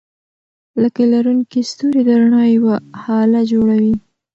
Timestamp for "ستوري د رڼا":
1.71-2.43